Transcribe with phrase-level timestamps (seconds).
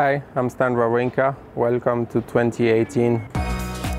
[0.00, 1.36] Hi, I'm Stan Wawrinka.
[1.54, 3.18] Welcome to 2018.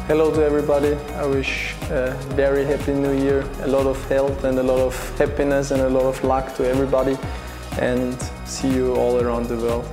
[0.08, 0.96] Hello to everybody.
[1.14, 4.96] I wish a very happy new year, a lot of health and a lot of
[5.20, 7.20] happiness and a lot of luck to everybody,
[7.80, 9.86] and see you all around the world.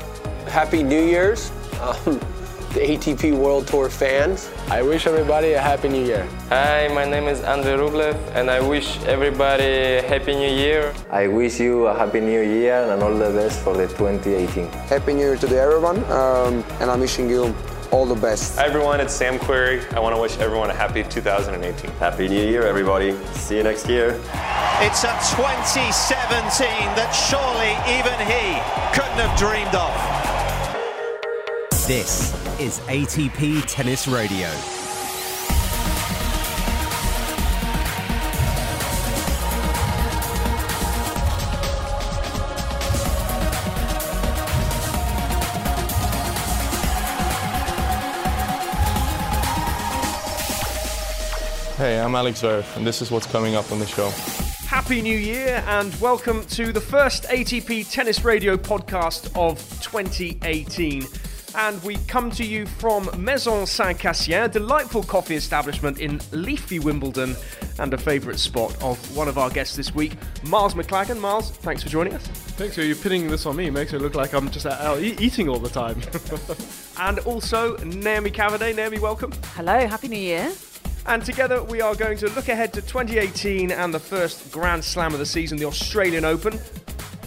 [0.49, 1.53] Happy New Year's,
[1.83, 2.19] um,
[2.75, 4.51] the ATP World Tour fans.
[4.69, 6.29] I wish everybody a happy new year.
[6.51, 10.93] Hi, my name is Andrei Rublev, and I wish everybody a happy new year.
[11.11, 14.69] I wish you a happy new year and all the best for the 2018.
[14.89, 17.55] Happy new year to everyone, um, and I'm wishing you
[17.91, 18.59] all the best.
[18.59, 19.81] Hi everyone, it's Sam Querrey.
[19.95, 21.91] I want to wish everyone a happy 2018.
[21.93, 23.17] Happy New Year, everybody.
[23.33, 24.21] See you next year.
[24.85, 26.69] It's a 2017
[27.01, 28.61] that surely even he
[28.93, 30.18] couldn't have dreamed of.
[31.89, 34.47] This is ATP Tennis Radio.
[51.79, 54.11] Hey, I'm Alex Zverev, and this is what's coming up on the show.
[54.67, 61.28] Happy New Year, and welcome to the first ATP Tennis Radio podcast of 2018.
[61.59, 66.79] And we come to you from Maison Saint Cassien, a delightful coffee establishment in leafy
[66.79, 67.35] Wimbledon,
[67.81, 70.13] and a favourite spot of one of our guests this week,
[70.45, 71.19] Miles Maclagan.
[71.19, 72.25] Miles, thanks for joining us.
[72.29, 72.77] Thanks.
[72.77, 73.67] So you're pinning this on me.
[73.67, 76.01] It makes it look like I'm just out eating all the time.
[76.99, 78.77] and also Naomi Cavaday.
[78.77, 79.33] Naomi, welcome.
[79.57, 79.85] Hello.
[79.85, 80.53] Happy New Year.
[81.07, 85.13] And together we are going to look ahead to 2018 and the first Grand Slam
[85.13, 86.61] of the season, the Australian Open.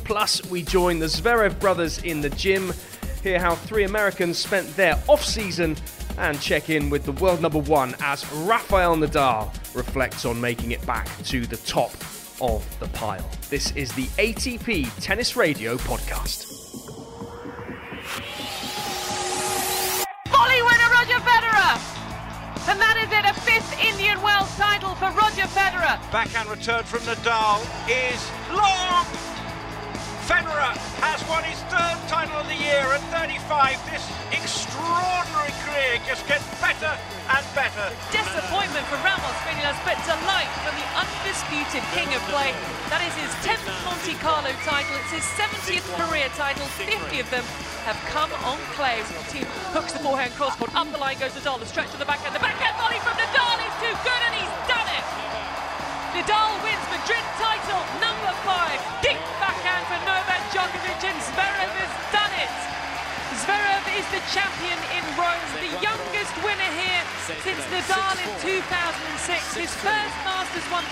[0.06, 2.74] Plus, we join the Zverev brothers in the gym,
[3.22, 5.78] hear how three Americans spent their off season,
[6.18, 10.86] and check in with the world number one as Rafael Nadal reflects on making it
[10.86, 11.92] back to the top
[12.42, 13.28] of the pile.
[13.50, 16.48] This is the ATP Tennis Radio podcast.
[20.30, 21.98] Volley winner Roger Federer!
[22.68, 26.00] And that is it, a fifth Indian Wells title for Roger Federer.
[26.12, 28.22] Backhand return from Nadal is
[28.54, 29.31] long.
[30.32, 30.72] Federer
[31.04, 33.76] has won his third title of the year at 35.
[33.92, 34.00] This
[34.32, 36.88] extraordinary career just gets better
[37.28, 37.92] and better.
[38.16, 42.56] Disappointment for Ramos Vinolas, but delight for the undisputed king of play.
[42.88, 44.96] That is his 10th Monte Carlo title.
[45.04, 46.64] It's his 70th career title.
[46.80, 47.44] 50 of them
[47.84, 49.04] have come on clay.
[49.36, 49.44] Thiem
[49.76, 50.72] hooks the forehand crosscourt.
[50.72, 51.60] Up the line goes Nadal.
[51.60, 52.32] The stretch to the backhand.
[52.32, 55.04] The backhand volley from Nadal is too good, and he's done it.
[56.16, 57.84] Nadal wins Madrid title
[67.92, 70.88] Nadal in 2006, his first Masters 1000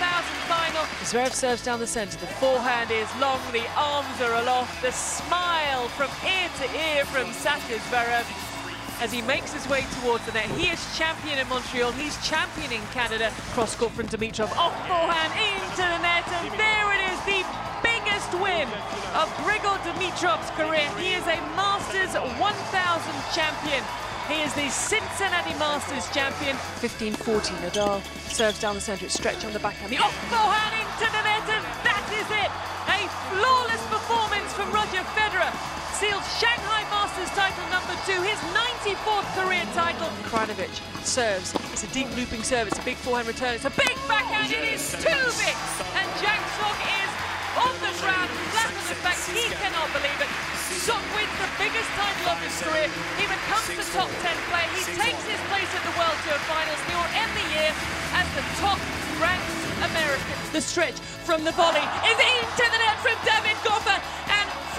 [0.52, 0.84] final.
[1.08, 5.88] Zverev serves down the centre, the forehand is long, the arms are aloft, the smile
[5.96, 8.28] from ear to ear from Sasha Zverev
[9.00, 10.44] as he makes his way towards the net.
[10.60, 13.32] He is champion in Montreal, he's champion in Canada.
[13.56, 17.40] Cross court from Dimitrov, off forehand into the net, and there it is, the
[17.80, 18.68] biggest win
[19.16, 20.84] of Grigor Dimitrov's career.
[21.00, 22.36] He is a Masters 1000
[23.32, 23.82] champion.
[24.30, 26.54] He is the Cincinnati Masters champion.
[26.78, 27.98] 15-14, Nadal
[28.30, 29.90] serves down the centre, it's stretch on the backhand.
[29.90, 32.50] The oh, off forehand into the net, and that is it.
[32.94, 35.50] A flawless performance from Roger Federer
[35.98, 40.06] seals Shanghai Masters title number two, his 94th career title.
[40.30, 41.50] Krajinovic serves.
[41.74, 42.68] It's a deep looping serve.
[42.68, 43.58] It's a big forehand return.
[43.58, 44.54] It's a big backhand.
[44.54, 45.74] It is two bits.
[45.98, 47.09] And Jack Sock is
[47.60, 49.18] on the ground, flat on his back.
[49.28, 50.30] He cannot believe it.
[50.80, 52.88] Sock wins the biggest title of his career.
[53.20, 54.68] He becomes the top 10 player.
[54.72, 56.80] He takes his place at the World Tour Finals.
[56.88, 57.70] He will end the year
[58.16, 58.80] as the top
[59.20, 59.44] ranked
[59.84, 60.36] American.
[60.56, 60.96] The stretch
[61.28, 64.00] from the volley is into the net from David Goffin.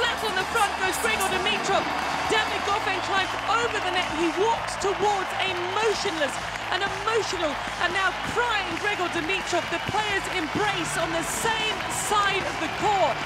[0.01, 1.85] And flat on the front goes Grigor Dimitrov.
[2.33, 4.09] David Goffin climbs over the net.
[4.17, 6.33] He walks towards a motionless,
[6.73, 7.53] an emotional,
[7.85, 9.61] and now crying Grigor Dimitrov.
[9.69, 11.77] The players embrace on the same
[12.09, 13.17] side of the court.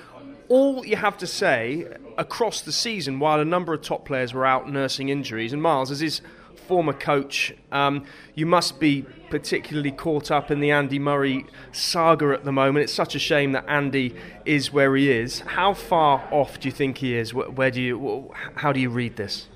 [0.49, 1.87] All you have to say
[2.17, 5.91] across the season, while a number of top players were out nursing injuries, and Miles,
[5.91, 6.21] as his
[6.67, 12.45] former coach, um, you must be particularly caught up in the Andy Murray saga at
[12.45, 12.85] the moment.
[12.85, 14.15] It's such a shame that Andy
[14.45, 15.41] is where he is.
[15.41, 17.35] How far off do you think he is?
[17.35, 18.33] Where do you?
[18.57, 19.49] How do you read this?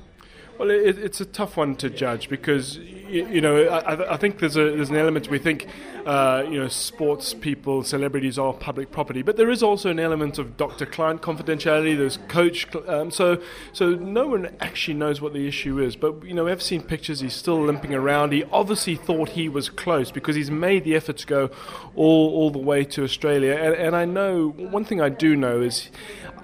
[0.58, 4.40] Well, it, it's a tough one to judge because you, you know I, I, think
[4.40, 5.68] there's a there's an element we think
[6.08, 10.38] uh, you know sports people, celebrities are public property, but there is also an element
[10.38, 11.98] of doctor-client confidentiality.
[11.98, 13.42] There's coach, um, so
[13.74, 15.96] so no one actually knows what the issue is.
[15.96, 17.20] But you know we've seen pictures.
[17.20, 18.32] He's still limping around.
[18.32, 21.50] He obviously thought he was close because he's made the effort to go
[21.94, 23.54] all all the way to Australia.
[23.54, 25.90] And, and I know one thing I do know is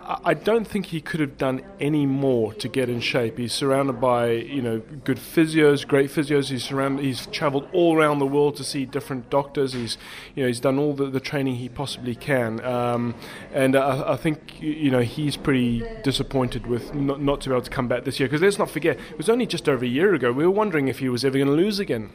[0.06, 3.38] I don't think he could have done any more to get in shape.
[3.38, 6.50] He's surrounded by you know good physios, great physios.
[6.50, 7.04] He's surrounded.
[7.04, 9.53] He's travelled all around the world to see different doctors.
[9.56, 9.98] He's
[10.34, 12.64] you know he's done all the, the training he possibly can.
[12.64, 13.14] Um,
[13.52, 17.62] and I, I, think you know he's pretty disappointed with not, not to be able
[17.62, 19.88] to come back this year because let's not forget it was only just over a
[19.88, 20.32] year ago.
[20.32, 22.10] We were wondering if he was ever going to lose again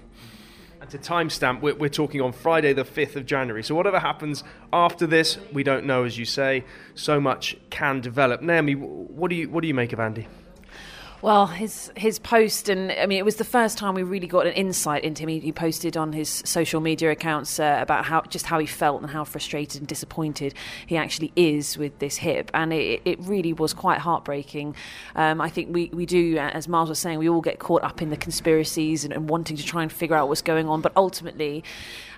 [0.82, 3.64] And to timestamp, we're, we're talking on Friday, the 5th of January.
[3.64, 6.64] So, whatever happens after this, we don't know, as you say.
[6.96, 8.42] So much can develop.
[8.42, 10.28] Naomi, what do you, what do you make of Andy?
[11.22, 14.48] Well, his his post, and I mean, it was the first time we really got
[14.48, 15.28] an insight into him.
[15.28, 19.02] He, he posted on his social media accounts uh, about how just how he felt
[19.02, 20.54] and how frustrated and disappointed
[20.88, 24.78] he actually is with this hip, and it, it really was quite heartbreaking.
[25.14, 28.02] Um, I think we, we do, as Miles was saying, we all get caught up
[28.02, 30.94] in the conspiracies and, and wanting to try and figure out what's going on, but
[30.96, 31.66] ultimately.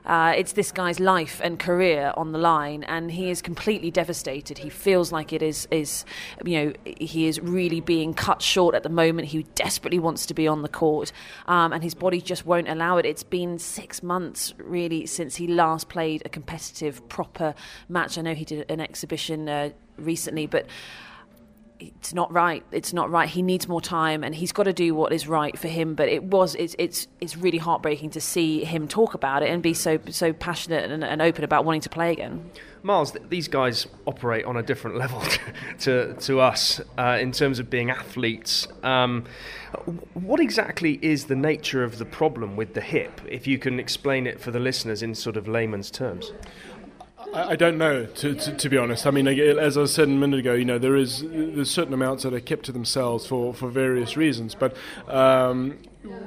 [0.05, 4.57] Uh, it's this guy's life and career on the line, and he is completely devastated.
[4.57, 6.05] He feels like it is, is
[6.43, 9.27] you know, he is really being cut short at the moment.
[9.29, 11.11] He desperately wants to be on the court,
[11.47, 13.05] um, and his body just won't allow it.
[13.05, 17.53] It's been six months really since he last played a competitive, proper
[17.87, 18.17] match.
[18.17, 20.65] I know he did an exhibition uh, recently, but
[21.81, 22.63] it's not right.
[22.71, 23.27] It's not right.
[23.27, 25.95] He needs more time, and he's got to do what is right for him.
[25.95, 29.63] But it was it's it's it's really heartbreaking to see him talk about it and
[29.63, 32.51] be so so passionate and, and open about wanting to play again.
[32.83, 35.23] Miles, these guys operate on a different level
[35.79, 38.67] to to us uh, in terms of being athletes.
[38.83, 39.25] Um,
[40.13, 43.21] what exactly is the nature of the problem with the hip?
[43.27, 46.31] If you can explain it for the listeners in sort of layman's terms.
[47.33, 49.07] I, don't know, to, to, to, be honest.
[49.07, 52.23] I mean, as I said a minute ago, you know, there is there's certain amounts
[52.23, 54.55] that are kept to themselves for, for various reasons.
[54.55, 54.75] But
[55.07, 55.77] um,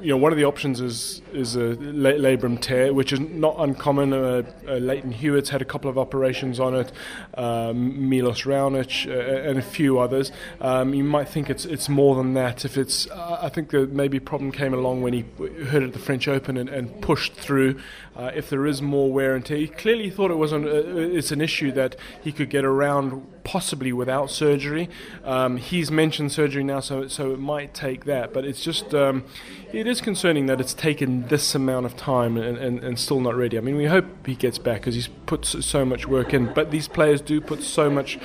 [0.01, 4.13] you know, one of the options is is a labrum tear, which is not uncommon.
[4.13, 6.93] Uh, uh, Lleyton Hewitt's had a couple of operations on it,
[7.37, 10.31] um, Milos Raonic, uh, and a few others.
[10.61, 12.65] Um, you might think it's it's more than that.
[12.65, 15.25] If it's, I think the maybe problem came along when he
[15.65, 17.81] hurt at the French Open and, and pushed through.
[18.17, 20.71] Uh, if there is more wear and tear, he clearly thought it was an, uh,
[20.71, 24.89] it's an issue that he could get around possibly without surgery.
[25.25, 28.95] Um, he's mentioned surgery now, so so it might take that, but it's just.
[28.95, 29.25] Um,
[29.73, 33.35] it is concerning that it's taken this amount of time and, and, and still not
[33.35, 33.59] ready.
[33.59, 36.53] I mean, we hope he gets back because he's put so much work in.
[36.55, 38.21] But these players do put so much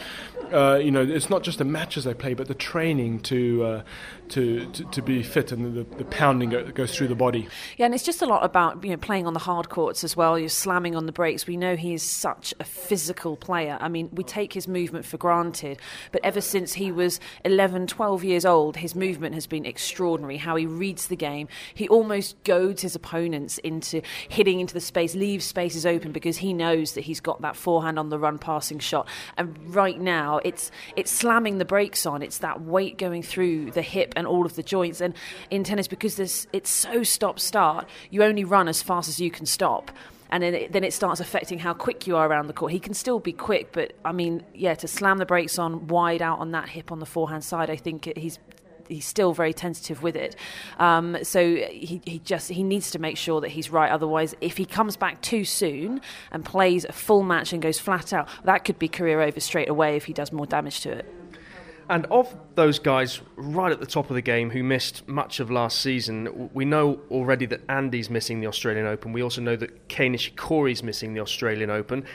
[0.51, 3.84] uh, you know, it's not just the matches they play, but the training to uh,
[4.29, 7.48] to, to, to be fit and the, the pounding that goes through the body.
[7.77, 10.15] Yeah, and it's just a lot about you know playing on the hard courts as
[10.15, 10.38] well.
[10.38, 11.48] You're slamming on the brakes.
[11.48, 13.77] We know he is such a physical player.
[13.79, 15.79] I mean, we take his movement for granted,
[16.12, 20.38] but ever since he was 11, 12 years old, his movement has been extraordinary.
[20.38, 25.15] How he reads the game, he almost goads his opponents into hitting into the space,
[25.15, 28.79] leaves spaces open because he knows that he's got that forehand on the run passing
[28.79, 29.07] shot.
[29.38, 32.21] And right now, it's it's slamming the brakes on.
[32.21, 35.01] It's that weight going through the hip and all of the joints.
[35.01, 35.15] And
[35.49, 39.31] in tennis, because this, it's so stop start, you only run as fast as you
[39.31, 39.91] can stop
[40.31, 42.71] and then it, then it starts affecting how quick you are around the court.
[42.71, 46.21] He can still be quick, but I mean, yeah, to slam the brakes on wide
[46.21, 48.39] out on that hip on the forehand side, I think he's
[48.88, 50.35] he's still very tentative with it.
[50.79, 53.91] Um, so he, he just he needs to make sure that he's right.
[53.91, 58.13] Otherwise, if he comes back too soon and plays a full match and goes flat
[58.13, 61.11] out, that could be career over straight away if he does more damage to it.
[61.89, 65.50] And of those guys right at the top of the game who missed much of
[65.50, 69.12] last season, we know already that Andy's missing the Australian Open.
[69.12, 72.05] We also know that Kei Nishikori's missing the Australian Open.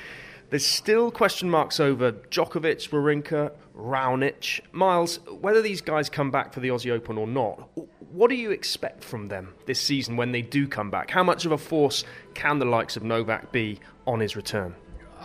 [0.51, 4.61] There's still question marks over Djokovic, Wawrinka, Raonic.
[4.71, 7.69] Miles, whether these guys come back for the Aussie Open or not,
[8.13, 11.11] what do you expect from them this season when they do come back?
[11.11, 12.05] How much of a force
[12.35, 14.77] can the likes of Novak be on his return?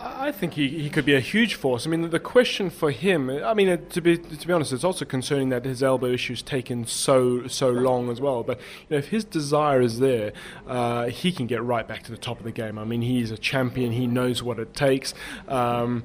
[0.02, 1.86] I think he, he could be a huge force.
[1.86, 4.84] I mean, the question for him, I mean, uh, to be to be honest, it's
[4.84, 8.42] also concerning that his elbow issues taken so so long as well.
[8.42, 10.32] But you know, if his desire is there,
[10.66, 12.78] uh, he can get right back to the top of the game.
[12.78, 13.92] I mean, he's a champion.
[13.92, 15.12] He knows what it takes.
[15.48, 16.04] Um,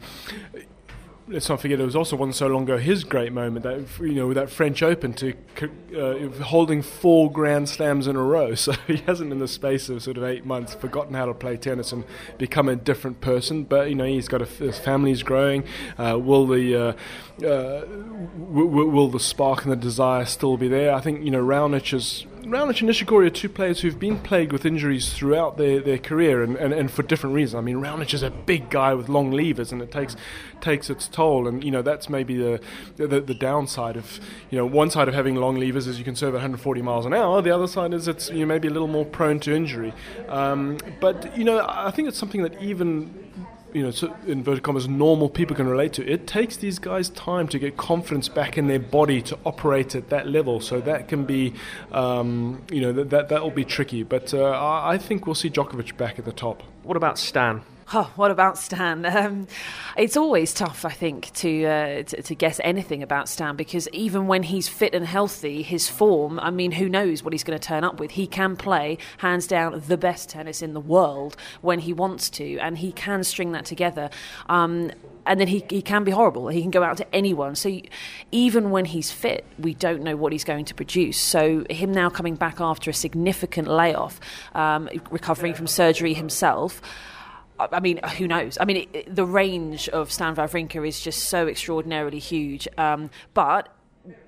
[1.27, 4.13] let's not forget it was also one so long ago his great moment that you
[4.13, 5.34] know that French Open to
[5.98, 8.53] uh, holding four Grand Slams in a row.
[8.65, 11.55] So he hasn't in the space of sort of eight months forgotten how to play
[11.55, 12.03] tennis and
[12.39, 13.63] become a different person.
[13.63, 15.65] But you know he's got a, his family's growing.
[16.00, 16.94] Uh, will the uh,
[17.46, 20.94] uh w- w- will the spark and the desire still be there?
[20.94, 24.54] I think you know Raonic is Raonic and Nishikori are two players who've been plagued
[24.54, 27.56] with injuries throughout their, their career and, and, and for different reasons.
[27.56, 30.16] I mean, Raonic is a big guy with long levers and it takes
[30.62, 31.48] takes its toll.
[31.48, 32.62] And, you know, that's maybe the,
[32.98, 34.20] the, the downside of,
[34.52, 37.14] you know, one side of having long levers is you can serve 140 miles an
[37.14, 37.42] hour.
[37.42, 39.94] The other side is it's, you know, maybe a little more prone to injury.
[40.28, 43.25] Um, but, you know, I think it's something that even
[43.75, 46.10] you know, so inverted commas, normal people can relate to.
[46.10, 50.08] It takes these guys time to get confidence back in their body to operate at
[50.12, 50.62] that level.
[50.62, 51.53] So that can be,
[51.91, 54.03] um, you know, that that will be tricky.
[54.03, 56.63] But uh, I think we'll see Djokovic back at the top.
[56.84, 57.63] What about Stan?
[57.94, 59.06] Oh, what about Stan?
[59.15, 59.48] Um,
[59.96, 64.27] it's always tough, I think, to, uh, to, to guess anything about Stan because even
[64.27, 66.38] when he's fit and healthy, his form.
[66.42, 68.12] I mean, who knows what he's going to turn up with?
[68.12, 72.58] He can play hands down the best tennis in the world when he wants to,
[72.58, 74.10] and he can string that together.
[74.50, 74.92] Um,
[75.25, 76.50] and then he, he can be horrible.
[76.50, 77.56] He can go out to anyone.
[77.56, 77.80] So
[78.32, 81.20] even when he's fit, we don't know what he's going to produce.
[81.20, 84.20] So him now coming back after a significant layoff,
[84.54, 86.82] um, recovering from surgery himself.
[87.59, 88.57] I mean, who knows?
[88.59, 92.67] I mean, it, the range of Stan Wawrinka is just so extraordinarily huge.
[92.77, 93.69] Um, but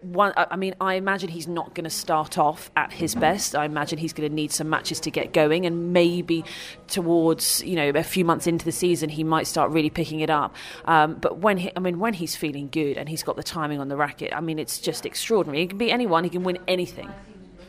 [0.02, 3.56] one, I mean, I imagine he's not going to start off at his best.
[3.56, 6.46] I imagine he's going to need some matches to get going, and maybe
[6.88, 10.30] towards you know a few months into the season, he might start really picking it
[10.30, 10.56] up.
[10.86, 13.80] Um, but when he, I mean, when he's feeling good and he's got the timing
[13.80, 15.62] on the racket, I mean, it's just extraordinary.
[15.62, 16.24] He can be anyone.
[16.24, 17.14] He can win anything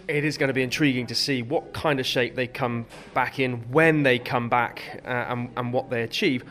[0.08, 3.38] it is going to be intriguing to see what kind of shape they come back
[3.38, 6.42] in when they come back uh, and, and, what they achieve.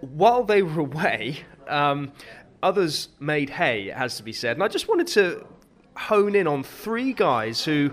[0.00, 2.12] While they were away, um,
[2.62, 4.56] others made hay, it has to be said.
[4.56, 5.46] And I just wanted to
[5.96, 7.92] hone in on three guys who,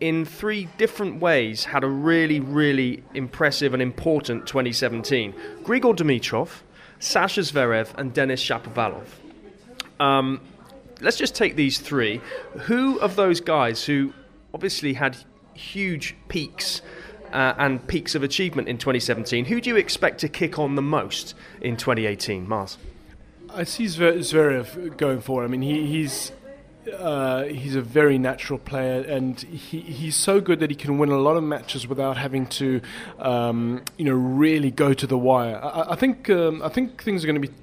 [0.00, 5.32] in three different ways, had a really, really impressive and important 2017
[5.62, 6.50] Grigor Dimitrov,
[6.98, 9.06] Sasha Zverev, and Denis Shapovalov.
[9.98, 10.42] Um,
[11.00, 12.20] let's just take these three.
[12.60, 14.12] Who of those guys who
[14.58, 15.16] obviously had
[15.54, 16.82] huge peaks
[17.32, 19.44] uh, and peaks of achievement in 2017.
[19.44, 22.76] Who do you expect to kick on the most in 2018, Miles?
[23.54, 25.44] I see Zverev going forward.
[25.44, 26.32] I mean, he, he's
[26.92, 31.10] uh, he's a very natural player, and he, he's so good that he can win
[31.10, 32.80] a lot of matches without having to,
[33.20, 35.60] um, you know, really go to the wire.
[35.62, 37.54] I, I think um, I think things are going to be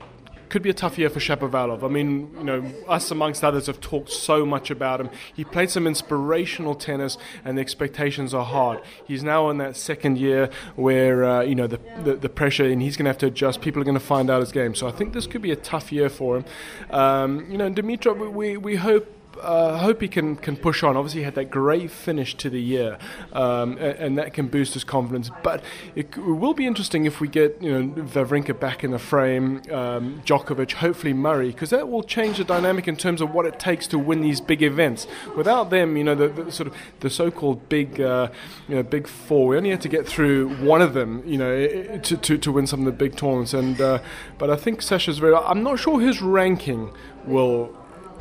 [0.50, 1.84] could be a tough year for Shapovalov.
[1.84, 5.10] I mean, you know, us amongst others have talked so much about him.
[5.34, 8.82] He played some inspirational tennis, and the expectations are hard.
[9.06, 12.82] He's now in that second year where uh, you know the, the, the pressure, and
[12.82, 13.62] he's going to have to adjust.
[13.62, 14.76] People are going to find out his game.
[14.76, 16.46] So I think this could be a tough year for him.
[16.92, 19.12] Um, you know, Dimitrov, we we hope
[19.42, 20.96] uh, hope he can, can push on.
[20.98, 22.98] Obviously, he had that great finish to the year,
[23.34, 25.30] um, and, and, that can boost his confidence.
[25.44, 25.64] But
[25.96, 29.62] it, it, will be interesting if we get you know Wawrinka back in the frame,
[29.72, 33.60] um, Djokovic, hopefully Murray, because that will change the dynamic in terms of what it
[33.60, 35.08] takes to win these big events.
[35.36, 38.30] Without them, you know, the, the sort of the so-called big, uh,
[38.68, 39.48] you know, big four.
[39.48, 42.68] We only had to get through one of them, you know, to, to, to win
[42.68, 43.54] some of the big tournaments.
[43.54, 44.00] And uh,
[44.38, 45.36] but I think Sasha's very.
[45.36, 46.94] I'm not sure his ranking
[47.26, 47.76] will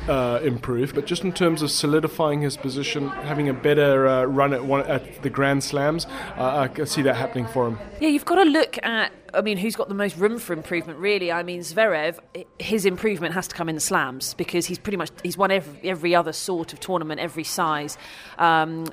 [0.07, 4.53] uh, improve, but just in terms of solidifying his position, having a better uh, run
[4.53, 6.05] at one at the Grand Slams,
[6.37, 7.79] uh, I see that happening for him.
[7.99, 9.11] Yeah, you've got to look at.
[9.33, 10.99] I mean, who's got the most room for improvement?
[10.99, 12.19] Really, I mean, Zverev.
[12.59, 15.89] His improvement has to come in the slams because he's pretty much he's won every
[15.89, 17.97] every other sort of tournament, every size.
[18.37, 18.85] Um,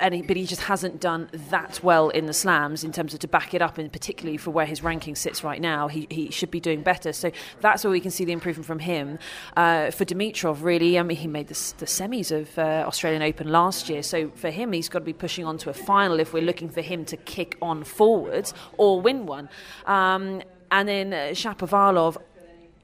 [0.00, 3.28] and but he just hasn't done that well in the slams in terms of to
[3.28, 6.50] back it up, and particularly for where his ranking sits right now, he, he should
[6.50, 7.12] be doing better.
[7.12, 9.18] So that's where we can see the improvement from him.
[9.56, 13.48] Uh, for Dimitrov, really, I mean, he made the, the semis of uh, Australian Open
[13.48, 16.32] last year, so for him, he's got to be pushing on to a final if
[16.32, 19.48] we're looking for him to kick on forwards or win one.
[19.86, 22.18] Um, and then uh, Shapovalov,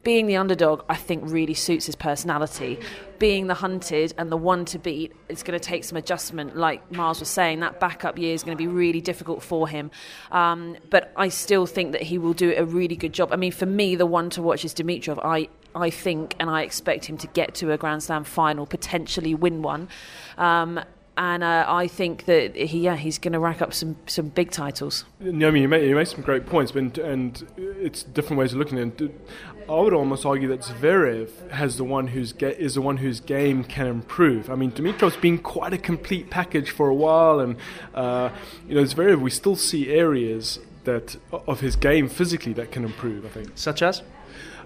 [0.05, 2.79] being the underdog, I think really suits his personality.
[3.19, 6.57] Being the hunted and the one to beat, it's going to take some adjustment.
[6.57, 9.91] Like Miles was saying, that backup year is going to be really difficult for him.
[10.31, 13.33] Um, but I still think that he will do a really good job.
[13.33, 15.19] I mean, for me, the one to watch is Dimitrov.
[15.25, 19.35] I, I think and I expect him to get to a Grand Slam final, potentially
[19.35, 19.89] win one.
[20.37, 20.81] Um,
[21.17, 24.51] and uh, I think that he, yeah, he's going to rack up some, some big
[24.51, 25.05] titles.
[25.21, 28.59] I mean, you make, you make some great points, but and it's different ways of
[28.59, 29.29] looking at it.
[29.69, 33.21] I would almost argue that Zverev has the one whose ga- is the one whose
[33.21, 34.51] game can improve.
[34.51, 37.57] I mean, Dimitrov's been quite a complete package for a while, and
[37.95, 38.31] uh,
[38.69, 43.25] you know, Zverev, we still see areas that of his game physically that can improve.
[43.25, 44.03] I think, such as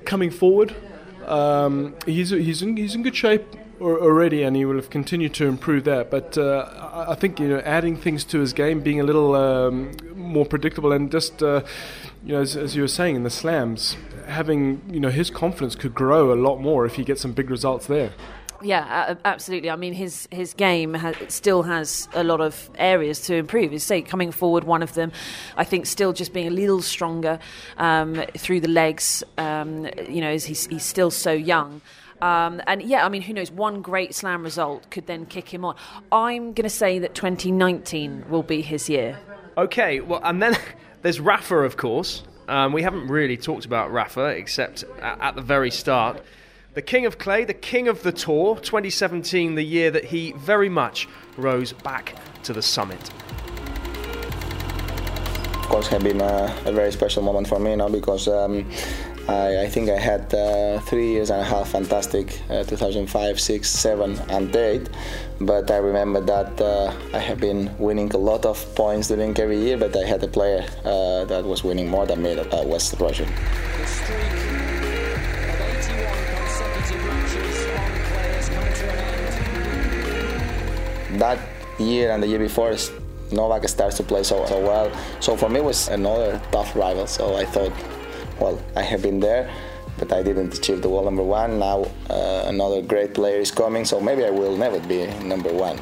[0.05, 0.75] coming forward.
[1.27, 3.45] Um, he's he's in, he's in good shape
[3.81, 6.11] already, and he will have continued to improve that.
[6.11, 9.93] But uh, I think you know, adding things to his game, being a little um,
[10.15, 11.63] more predictable, and just uh,
[12.25, 13.97] you know, as, as, you were saying in the slams,
[14.29, 17.51] having you know his confidence could grow a lot more if he gets some big
[17.51, 18.13] results there.
[18.61, 19.71] Yeah, absolutely.
[19.71, 23.73] I mean, his his game has, still has a lot of areas to improve.
[23.73, 25.13] Is say coming forward, one of them.
[25.57, 27.39] I think still just being a little stronger
[27.77, 29.23] um, through the legs.
[29.37, 31.81] Um, you know, he's he's still so young.
[32.21, 33.53] Um, and yeah, I mean, who knows?
[33.53, 35.77] One great slam result could then kick him on.
[36.11, 39.21] I'm going to say that 2019 will be his year.
[39.57, 40.57] Okay, well, and then
[41.03, 42.25] there's Rafa, of course.
[42.49, 46.23] Um, we haven't really talked about Rafa except at, at the very start.
[46.73, 50.71] The king of clay, the king of the tour, 2017, the year that he very
[50.71, 52.15] much rose back
[52.45, 53.11] to the summit.
[55.57, 58.71] Of course, it has been a, a, very special moment for me, you because um,
[59.29, 63.69] I, I, think I had uh, three years and a half fantastic uh, 2005, 6,
[63.69, 64.89] 7, and 8.
[65.43, 69.59] But I remember that uh, I have been winning a lot of points during every
[69.59, 72.63] year, but I had a player uh, that was winning more than me, that uh,
[72.65, 73.27] was Roger.
[81.19, 81.39] That
[81.79, 82.75] year and the year before,
[83.31, 84.91] Novak starts to play so, so well.
[85.21, 87.07] So for me, it was another tough rival.
[87.07, 87.73] So I thought
[88.41, 89.51] well, I have been there,
[89.99, 91.59] but I didn't achieve the world number one.
[91.59, 95.79] Now uh, another great player is coming, so maybe I will never be number one.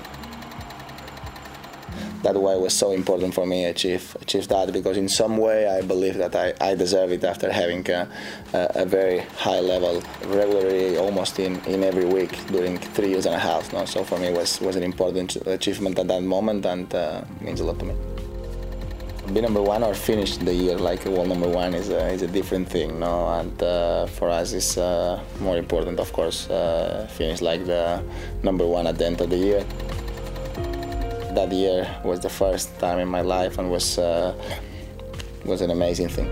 [2.23, 5.37] That's why it was so important for me to achieve, achieve that because in some
[5.37, 8.09] way I believe that I, I deserve it after having a,
[8.53, 13.35] a, a, very high level regularly almost in, in every week during three years and
[13.37, 13.73] a half.
[13.73, 13.85] No?
[13.85, 17.61] So for me it was, was an important achievement at that moment and uh, means
[17.61, 18.16] a lot to me
[19.33, 22.27] be number one or finish the year like world number one is a, is a
[22.27, 23.29] different thing no?
[23.29, 28.03] And uh, for us it's uh, more important of course uh, finish like the
[28.43, 29.65] number one at the end of the year.
[31.35, 34.35] That year was the first time in my life and was uh,
[35.45, 36.31] was an amazing thing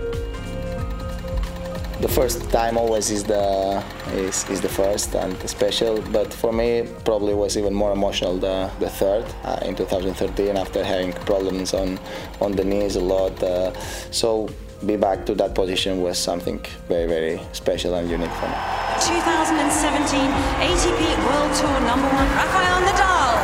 [2.01, 6.85] the first time always is the is, is the first and special but for me
[7.05, 11.97] probably was even more emotional the, the third uh, in 2013 after having problems on
[12.41, 13.71] on the knees a lot uh,
[14.11, 14.49] so
[14.85, 18.55] be back to that position was something very very special and unique for me.
[18.99, 20.19] 2017
[20.59, 23.35] ATP World Tour number one Rafael Nadal.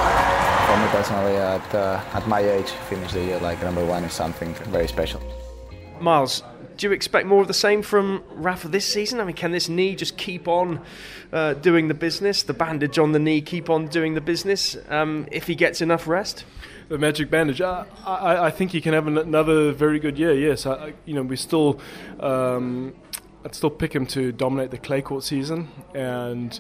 [0.68, 4.14] For me personally at, uh, at my age finish the year like number one is
[4.14, 5.22] something very special
[6.02, 6.44] Miles
[6.82, 9.20] do you expect more of the same from Rafa this season?
[9.20, 10.82] I mean, can this knee just keep on
[11.32, 12.42] uh, doing the business?
[12.42, 16.08] The bandage on the knee keep on doing the business um, if he gets enough
[16.08, 16.44] rest?
[16.90, 17.62] The magic bandage.
[17.62, 20.34] I, I, I, think he can have another very good year.
[20.34, 21.80] Yes, I, you know we still.
[22.20, 22.96] Um,
[23.46, 26.60] I'd still pick him to dominate the clay court season, and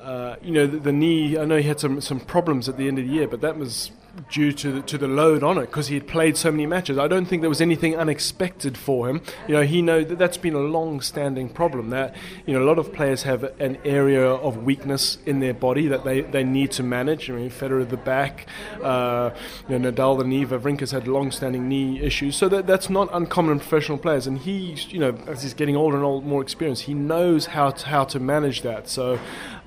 [0.00, 1.38] uh, you know the, the, knee.
[1.38, 3.56] I know he had some some problems at the end of the year, but that
[3.56, 3.92] was
[4.30, 6.98] due to the, to the load on it because he had played so many matches.
[6.98, 9.22] I don't think there was anything unexpected for him.
[9.46, 11.90] You know, he know that that's been a long-standing problem.
[11.90, 12.14] That
[12.46, 16.04] you know, a lot of players have an area of weakness in their body that
[16.04, 17.30] they, they need to manage.
[17.30, 18.46] I mean, Federer the back,
[18.82, 19.30] uh,
[19.68, 22.36] you know, Nadal the knee, Wawrinka's had long-standing knee issues.
[22.36, 24.26] So that that's not uncommon in professional players.
[24.26, 27.86] And he, you know, as he's getting older and more experienced, he knows how to,
[27.86, 28.88] how to manage that.
[28.88, 29.18] So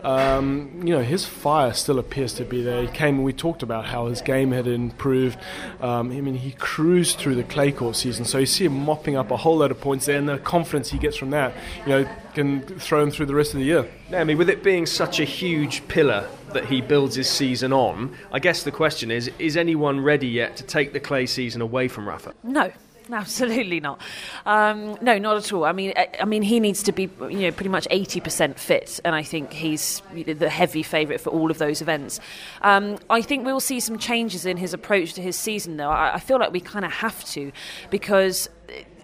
[0.03, 2.81] um, you know, his fire still appears to be there.
[2.81, 5.39] He came and we talked about how his game had improved.
[5.79, 9.15] Um, I mean, he cruised through the clay court season, so you see him mopping
[9.15, 11.53] up a whole lot of points there, and the confidence he gets from that,
[11.85, 13.89] you know, can throw him through the rest of the year.
[14.09, 18.39] Naomi, with it being such a huge pillar that he builds his season on, I
[18.39, 22.07] guess the question is: Is anyone ready yet to take the clay season away from
[22.07, 22.33] Rafa?
[22.43, 22.71] No,
[23.11, 23.99] Absolutely not.
[24.45, 25.65] Um, no, not at all.
[25.65, 28.99] I mean, I, mean, he needs to be, you know, pretty much eighty percent fit,
[29.03, 32.19] and I think he's the heavy favourite for all of those events.
[32.61, 35.89] Um, I think we'll see some changes in his approach to his season, though.
[35.89, 37.51] I, I feel like we kind of have to,
[37.89, 38.49] because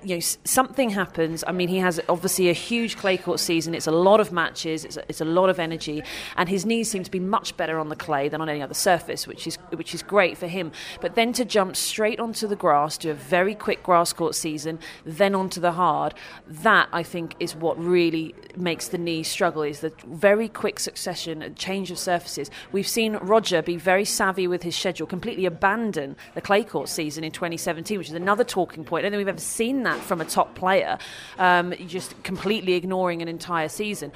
[0.03, 1.43] you know something happens.
[1.47, 3.73] I mean, he has obviously a huge clay court season.
[3.73, 4.85] It's a lot of matches.
[4.85, 6.03] It's a, it's a lot of energy,
[6.37, 8.73] and his knees seem to be much better on the clay than on any other
[8.73, 10.71] surface, which is which is great for him.
[11.01, 14.79] But then to jump straight onto the grass, do a very quick grass court season,
[15.05, 16.13] then onto the hard,
[16.47, 19.63] that I think is what really makes the knee struggle.
[19.63, 22.49] Is the very quick succession and change of surfaces.
[22.71, 27.23] We've seen Roger be very savvy with his schedule, completely abandon the clay court season
[27.23, 29.01] in 2017, which is another talking point.
[29.01, 30.97] I don't think we've ever seen that that from a top player,
[31.37, 34.11] um, just completely ignoring an entire season.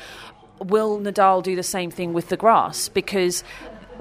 [0.59, 2.89] Will Nadal do the same thing with the grass?
[2.89, 3.43] Because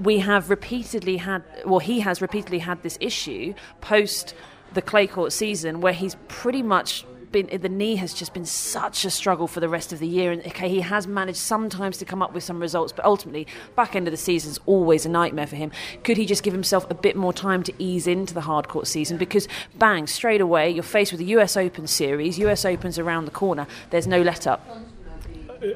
[0.01, 4.35] we have repeatedly had, well, he has repeatedly had this issue post
[4.75, 9.05] the clay court season where he's pretty much been the knee has just been such
[9.05, 10.33] a struggle for the rest of the year.
[10.33, 13.97] And okay, he has managed sometimes to come up with some results, but ultimately, back
[13.97, 15.73] end of the season is always a nightmare for him.
[16.05, 18.87] Could he just give himself a bit more time to ease into the hard court
[18.87, 19.17] season?
[19.17, 22.39] Because bang, straight away, you're faced with the US Open series.
[22.39, 23.67] US Open's around the corner.
[23.91, 24.67] There's no let up.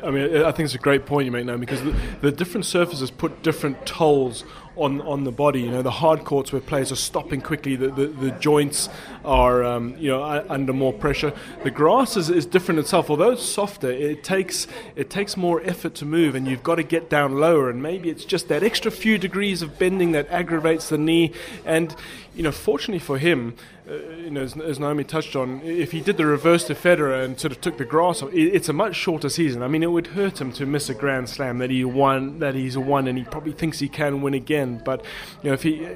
[0.03, 2.66] I mean, I think it's a great point you make now because the, the different
[2.66, 4.45] surfaces put different tolls
[4.77, 5.62] on on the body.
[5.62, 8.89] You know, the hard courts where players are stopping quickly, the, the, the joints
[9.25, 11.33] are um, you know under more pressure.
[11.65, 13.91] The grass is, is different itself, although it's softer.
[13.91, 17.71] It takes it takes more effort to move, and you've got to get down lower.
[17.71, 21.33] And maybe it's just that extra few degrees of bending that aggravates the knee.
[21.65, 21.95] And
[22.37, 23.57] you know, fortunately for him,
[23.88, 27.25] uh, you know, as, as, Naomi touched on, if he did the reverse to Federer
[27.25, 29.62] and sort of took the grass it, it's a much shorter season.
[29.62, 32.55] I mean, it would hurt him to miss a Grand Slam that he won, that
[32.55, 34.83] he's won, and he probably thinks he can win again.
[34.85, 35.03] But
[35.42, 35.88] you know, if he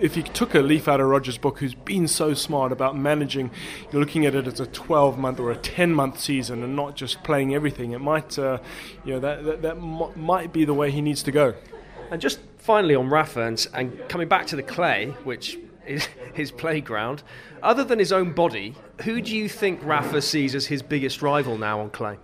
[0.00, 3.50] if he took a leaf out of Roger's book, who's been so smart about managing,
[3.90, 6.96] you're looking at it as a 12 month or a 10 month season and not
[6.96, 8.58] just playing everything, it might, uh,
[9.04, 9.76] you know, that, that, that
[10.16, 11.54] might be the way he needs to go.
[12.12, 16.50] And just finally on Rafa and, and coming back to the clay, which is his
[16.50, 17.22] playground,
[17.62, 21.56] other than his own body, who do you think Rafa sees as his biggest rival
[21.56, 22.18] now on clay?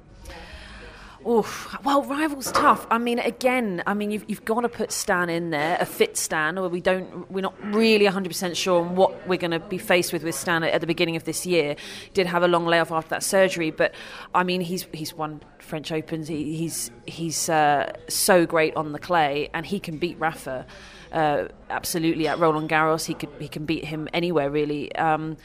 [1.26, 1.76] Oof.
[1.84, 2.86] Well, rivals tough.
[2.90, 6.16] I mean, again, I mean, you've, you've got to put Stan in there, a fit
[6.16, 7.30] Stan, or we don't.
[7.30, 10.62] We're not really 100% sure on what we're going to be faced with with Stan
[10.62, 11.76] at, at the beginning of this year.
[12.14, 13.94] Did have a long layoff after that surgery, but
[14.34, 16.28] I mean, he's he's won French Opens.
[16.28, 20.66] He, he's he's uh, so great on the clay, and he can beat Rafa.
[21.12, 24.94] Uh, absolutely at Roland Garros, he could he can beat him anywhere really.
[24.94, 25.36] Um,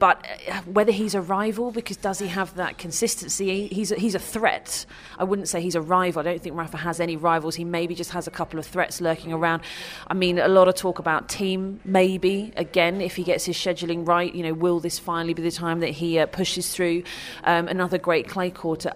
[0.00, 3.68] but uh, whether he's a rival, because does he have that consistency?
[3.68, 4.86] He's a, he's a threat.
[5.18, 6.20] I wouldn't say he's a rival.
[6.20, 7.54] I don't think Rafa has any rivals.
[7.54, 9.62] He maybe just has a couple of threats lurking around.
[10.08, 14.08] I mean, a lot of talk about Thiem, maybe, again, if he gets his scheduling
[14.08, 14.34] right.
[14.34, 17.02] You know, will this finally be the time that he uh, pushes through
[17.44, 18.92] um, another great clay quarter?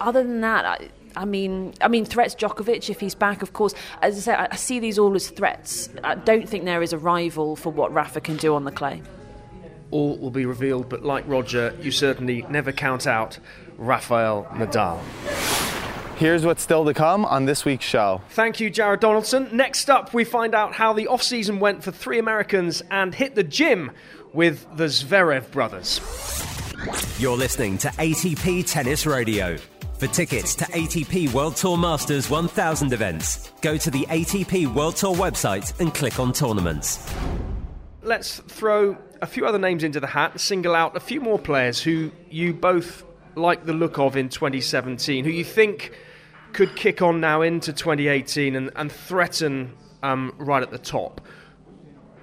[0.00, 3.42] Other than that, I, I mean, I mean, threats Djokovic if he's back.
[3.42, 5.90] Of course, as I say, I see these all as threats.
[6.02, 9.02] I don't think there is a rival for what Rafa can do on the clay
[9.90, 13.38] all will be revealed, but like Roger, you certainly never count out
[13.76, 15.00] Rafael Nadal.
[16.16, 18.22] Here's what's still to come on this week's show.
[18.30, 19.48] Thank you, Jared Donaldson.
[19.52, 23.36] Next up, we find out how the off season went for three Americans and hit
[23.36, 23.92] the gym
[24.32, 26.00] with the Zverev brothers.
[27.20, 29.58] You're listening to ATP Tennis Radio.
[29.98, 35.14] For tickets to ATP World Tour Masters 1000 events, go to the ATP World Tour
[35.14, 37.12] website and click on tournaments.
[38.02, 41.38] Let's throw a few other names into the hat, and single out a few more
[41.38, 43.04] players who you both
[43.34, 45.92] like the look of in 2017, who you think
[46.52, 51.20] could kick on now into 2018 and, and threaten um, right at the top.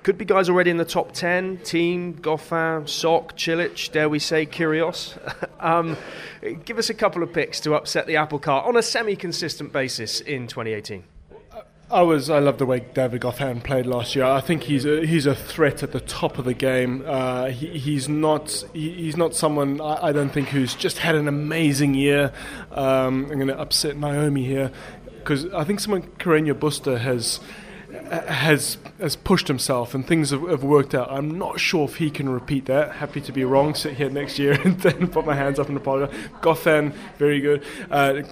[0.03, 4.45] Could be guys already in the top 10 Thiem, Goffin, Sock, Cilic, dare we say
[4.45, 5.17] Kyrgios.
[5.59, 5.97] um,
[6.63, 9.73] give us a couple of picks to upset the apple cart on a semi consistent
[9.73, 11.03] basis in 2018.
[11.91, 14.25] I was I love the way David Goffin played last year.
[14.25, 17.03] I think he's a, he's a threat at the top of the game.
[17.05, 21.13] Uh, he, he's not he, he's not someone I, I, don't think who's just had
[21.13, 22.33] an amazing year.
[22.71, 24.71] Um, I'm going to upset Naomi here
[25.19, 27.39] because I think someone Carreño Busta has
[28.09, 31.11] has has pushed himself and things have, have, worked out.
[31.11, 32.93] I'm not sure if he can repeat that.
[32.93, 33.75] Happy to be wrong.
[33.75, 36.15] Sit here next year and then put my hands up and apologize.
[36.41, 37.63] Goffin, very good.
[37.91, 38.23] Uh,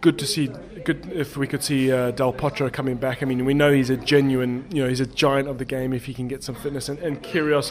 [0.00, 0.48] good to see.
[0.84, 3.22] Good if we could see uh, Del Potro coming back.
[3.22, 5.92] I mean, we know he's a genuine, you know, he's a giant of the game
[5.92, 6.88] if he can get some fitness.
[6.88, 7.70] And, and Kyrgios,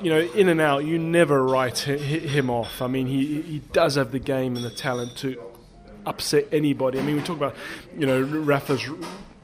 [0.00, 2.80] you know, in and out, you never write him off.
[2.80, 5.42] I mean, he he does have the game and the talent to
[6.04, 7.00] upset anybody.
[7.00, 7.56] I mean, we talk about,
[7.98, 8.88] you know, Rafa's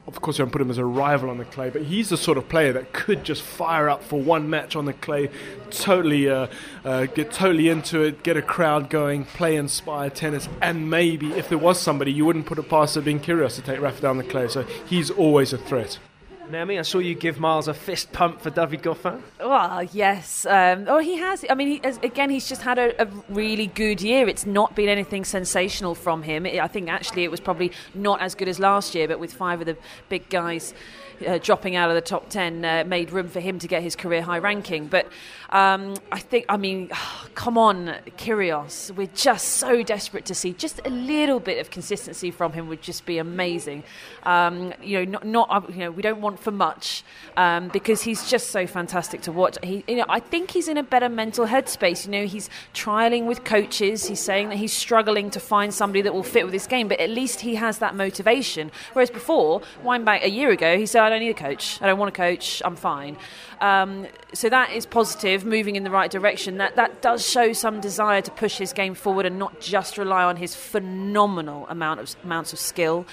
[0.05, 2.17] of course, I don't put him as a rival on the clay, but he's the
[2.17, 5.29] sort of player that could just fire up for one match on the clay,
[5.69, 6.47] totally uh,
[6.83, 11.47] uh, get totally into it, get a crowd going, play inspired tennis, and maybe if
[11.47, 14.17] there was somebody, you wouldn't put it past it being Kyrgios to take Rafa down
[14.17, 14.49] the clay.
[14.49, 15.99] So he's always a threat.
[16.49, 19.21] Naomi, I saw you give Miles a fist pump for David Goffin.
[19.39, 20.45] Well, yes.
[20.45, 21.45] Um, oh, he has.
[21.49, 24.27] I mean, he, again, he's just had a, a, really good year.
[24.27, 26.45] It's not been anything sensational from him.
[26.45, 29.61] I think actually it was probably not as good as last year, but with five
[29.61, 29.77] of the
[30.09, 30.73] big guys
[31.25, 33.95] uh, dropping out of the top 10 uh, made room for him to get his
[33.95, 34.87] career high ranking.
[34.87, 35.07] But
[35.49, 36.89] um, I think, I mean,
[37.35, 38.91] come on, Kyrgios.
[38.95, 42.81] We're just so desperate to see just a little bit of consistency from him would
[42.81, 43.83] just be amazing.
[44.23, 47.03] Um, you know, not, not, you know, we don't want for much
[47.37, 49.57] um, because he's just so fantastic to watch.
[49.63, 52.05] He, you know, I think he's in a better mental headspace.
[52.05, 54.07] You know, he's trialing with coaches.
[54.07, 56.99] He's saying that he's struggling to find somebody that will fit with his game, but
[56.99, 58.71] at least he has that motivation.
[58.93, 61.81] Whereas before, wind back a year ago, he said, don't need a coach.
[61.81, 62.61] I don't want a coach.
[62.65, 63.17] I'm fine.
[63.61, 66.57] Um, so that is positive, moving in the right direction.
[66.57, 70.23] That that does show some desire to push his game forward and not just rely
[70.23, 73.05] on his phenomenal amount of amounts of skill.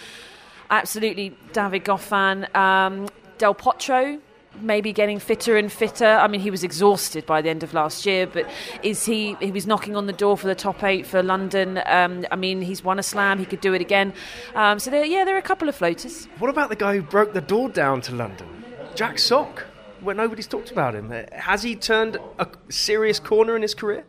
[0.70, 3.08] Absolutely, David Goffin, um,
[3.38, 4.20] Del Potro
[4.60, 6.06] maybe getting fitter and fitter.
[6.06, 8.48] I mean, he was exhausted by the end of last year, but
[8.82, 9.36] is he?
[9.40, 11.80] He was knocking on the door for the top eight for London.
[11.86, 13.38] Um, I mean, he's won a slam.
[13.38, 14.12] He could do it again.
[14.54, 16.26] Um, so there, yeah, there are a couple of floaters.
[16.38, 18.46] What about the guy who broke the door down to London,
[18.94, 19.66] Jack Sock?
[20.00, 21.10] Where nobody's talked about him.
[21.32, 24.04] Has he turned a serious corner in his career?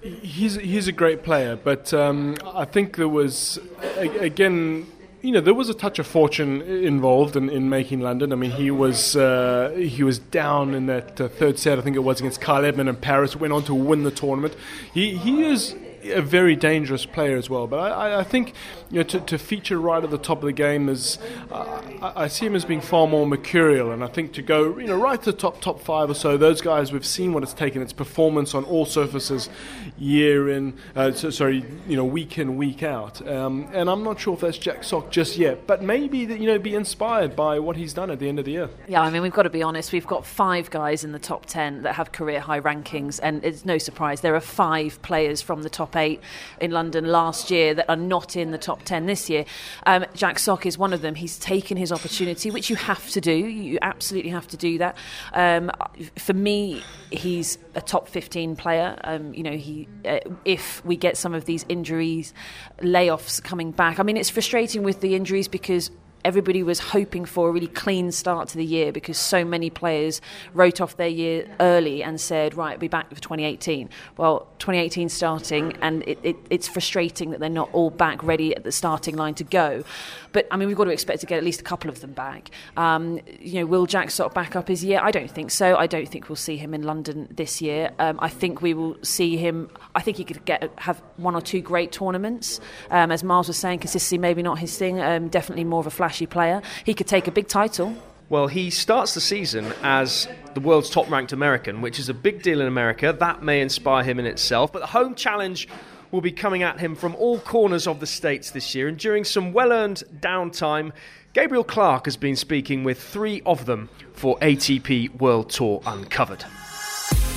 [0.00, 3.58] He's he's a great player, but um, I think there was
[3.98, 4.86] again
[5.24, 8.30] you know, there was a touch of fortune involved in, in making London.
[8.30, 11.96] I mean, he was uh, he was down in that uh, third set, I think
[11.96, 13.34] it was against Kyle Edmund in Paris.
[13.34, 14.54] Went on to win the tournament.
[14.92, 17.66] He he is a very dangerous player as well.
[17.66, 18.52] But I, I think
[18.94, 21.18] you know, to, to, feature right at the top of the game is
[21.50, 24.86] uh, I, see him as being far more mercurial, and I think to go you
[24.86, 27.52] know right to the top top five or so, those guys we've seen what it's
[27.52, 29.50] taken, its performance on all surfaces,
[29.98, 34.20] year in uh, so, sorry you know week in week out, um, and I'm not
[34.20, 37.58] sure if that's Jack Sock just yet, but maybe that, you know be inspired by
[37.58, 38.70] what he's done at the end of the year.
[38.86, 41.46] Yeah, I mean we've got to be honest, we've got five guys in the top
[41.46, 45.64] ten that have career high rankings, and it's no surprise there are five players from
[45.64, 46.20] the top eight
[46.60, 49.44] in London last year that are not in the top 10 this year.
[49.86, 51.14] Um, Jack Sock is one of them.
[51.14, 53.32] He's taken his opportunity, which you have to do.
[53.32, 54.96] You absolutely have to do that.
[55.32, 55.70] Um,
[56.18, 58.98] for me, he's a top 15 player.
[59.04, 62.34] Um, you know, he uh, if we get some of these injuries,
[62.80, 63.98] layoffs coming back.
[63.98, 65.90] I mean, it's frustrating with the injuries because
[66.24, 70.20] everybody was hoping for a really clean start to the year because so many players
[70.54, 73.90] wrote off their year early and said, right, be back for 2018.
[74.16, 78.64] Well, 2018 starting, and it, it, it's frustrating that they're not all back ready at
[78.64, 79.84] the starting line to go.
[80.32, 82.12] But I mean, we've got to expect to get at least a couple of them
[82.12, 82.50] back.
[82.76, 85.00] Um, you know, will Jack Sock back up his year?
[85.02, 85.76] I don't think so.
[85.76, 87.90] I don't think we'll see him in London this year.
[87.98, 89.70] Um, I think we will see him.
[89.94, 92.60] I think he could get have one or two great tournaments.
[92.90, 95.00] Um, as Miles was saying, consistency maybe not his thing.
[95.00, 96.62] Um, definitely more of a flashy player.
[96.84, 97.96] He could take a big title.
[98.28, 102.42] Well, he starts the season as the world's top ranked American, which is a big
[102.42, 103.12] deal in America.
[103.12, 104.72] That may inspire him in itself.
[104.72, 105.68] But the home challenge
[106.12, 108.86] will be coming at him from all corners of the States this year.
[108.86, 110.92] And during some well earned downtime,
[111.32, 116.44] Gabriel Clark has been speaking with three of them for ATP World Tour Uncovered.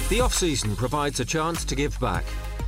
[0.09, 2.23] The off season provides a chance to give back.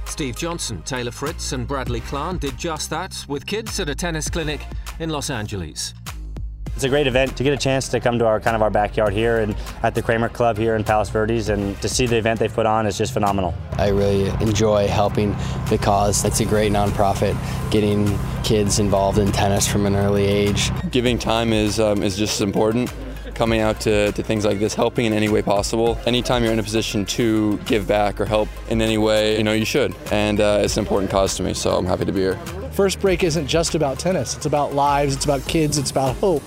[0.05, 4.27] Steve Johnson, Taylor Fritz, and Bradley Klahn did just that with kids at a tennis
[4.27, 4.61] clinic
[4.99, 5.93] in Los Angeles.
[6.75, 8.69] It's a great event to get a chance to come to our kind of our
[8.69, 12.15] backyard here and at the Kramer Club here in Palos Verdes and to see the
[12.15, 13.53] event they put on is just phenomenal.
[13.73, 15.35] I really enjoy helping
[15.69, 16.23] the cause.
[16.23, 17.35] It's a great nonprofit,
[17.69, 20.71] getting kids involved in tennis from an early age.
[20.89, 22.93] Giving time is um, is just important
[23.35, 25.97] coming out to, to things like this, helping in any way possible.
[26.05, 29.53] Anytime you're in a position to give back or help in any way, you know,
[29.53, 29.95] you should.
[30.11, 32.58] And uh, it's an important cause to me, so I'm happy to be here.
[32.71, 36.43] First Break isn't just about tennis, it's about lives, it's about kids, it's about hope.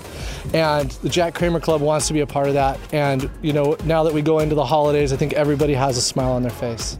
[0.55, 2.79] And the Jack Kramer Club wants to be a part of that.
[2.93, 6.03] And, you know, now that we go into the holidays, I think everybody has a
[6.03, 6.99] smile on their face.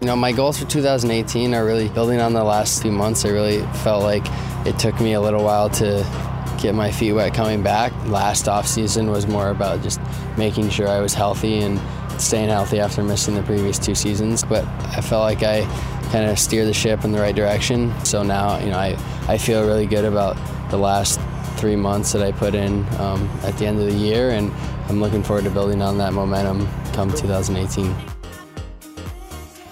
[0.00, 3.24] You know, my goals for 2018 are really building on the last few months.
[3.24, 4.24] I really felt like
[4.66, 6.04] it took me a little while to
[6.60, 7.92] get my feet wet coming back.
[8.06, 10.00] Last off season was more about just
[10.36, 11.80] making sure I was healthy and
[12.20, 14.42] staying healthy after missing the previous two seasons.
[14.42, 15.60] But I felt like I
[16.12, 17.92] kind of steer the ship in the right direction.
[18.04, 18.96] So now, you know, I,
[19.28, 20.36] I feel really good about
[20.70, 21.18] the last
[21.56, 24.52] three months that I put in um, at the end of the year, and
[24.88, 27.94] I'm looking forward to building on that momentum come 2018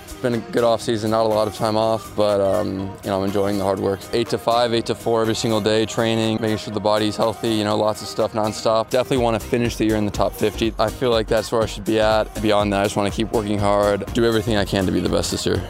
[0.05, 3.11] It's been a good off season, not a lot of time off, but um, you
[3.11, 4.00] know I'm enjoying the hard work.
[4.14, 7.50] Eight to five, eight to four every single day, training, making sure the body's healthy.
[7.50, 8.88] You know, lots of stuff nonstop.
[8.88, 10.74] Definitely want to finish the year in the top 50.
[10.79, 12.24] I feel like that's where I should be at.
[12.40, 15.00] Beyond that, I just want to keep working hard, do everything I can to be
[15.00, 15.62] the best this year.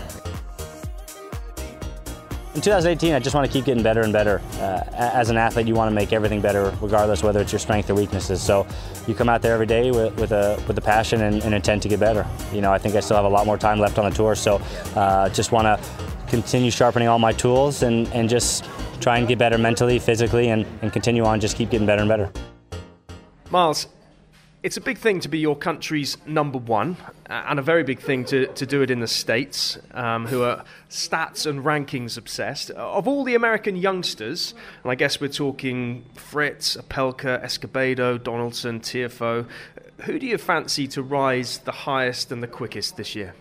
[2.60, 4.42] In 2018, I just want to keep getting better and better.
[4.58, 7.88] Uh, as an athlete, you want to make everything better, regardless whether it's your strength
[7.88, 8.42] or weaknesses.
[8.42, 8.66] So
[9.06, 11.82] you come out there every day with, with a with a passion and, and, intent
[11.84, 12.26] to get better.
[12.52, 14.34] You know, I think I still have a lot more time left on the tour,
[14.34, 14.60] so
[14.94, 18.68] uh, just want to continue sharpening all my tools and, and just
[19.00, 22.10] try and get better mentally, physically, and, and continue on, just keep getting better and
[22.10, 22.30] better.
[23.48, 23.86] Miles,
[24.62, 26.96] it's a big thing to be your country's number one,
[27.26, 30.64] and a very big thing to, to do it in the States, um, who are
[30.90, 32.70] stats and rankings obsessed.
[32.70, 39.46] Of all the American youngsters, and I guess we're talking Fritz, Opelka, Escobedo, Donaldson, Tiafoe,
[40.02, 43.34] who do you fancy to rise the highest and the quickest this year?